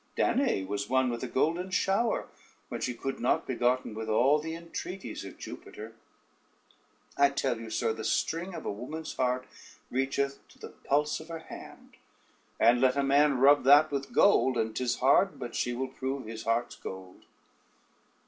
Danaë 0.17 0.65
was 0.65 0.89
won 0.89 1.11
with 1.11 1.21
a 1.23 1.27
golden 1.27 1.69
shower, 1.69 2.27
when 2.69 2.81
she 2.81 2.95
could 2.95 3.19
not 3.19 3.45
be 3.45 3.53
gotten 3.53 3.93
with 3.93 4.09
all 4.09 4.39
the 4.39 4.55
entreaties 4.55 5.23
of 5.23 5.37
Jupiter: 5.37 5.93
I 7.17 7.29
tell 7.29 7.59
you, 7.59 7.69
sir, 7.69 7.93
the 7.93 8.03
string 8.03 8.55
of 8.55 8.65
a 8.65 8.71
woman's 8.71 9.13
heart 9.13 9.45
reacheth 9.91 10.39
to 10.47 10.57
the 10.57 10.69
pulse 10.69 11.19
of 11.19 11.27
her 11.27 11.37
hand; 11.37 11.97
and 12.59 12.81
let 12.81 12.97
a 12.97 13.03
man 13.03 13.37
rub 13.37 13.63
that 13.65 13.91
with 13.91 14.11
gold, 14.11 14.57
and 14.57 14.73
't 14.75 14.83
is 14.83 14.95
hard 14.95 15.37
but 15.37 15.53
she 15.53 15.71
will 15.71 15.89
prove 15.89 16.25
his 16.25 16.45
heart's 16.45 16.75
gold. 16.77 17.25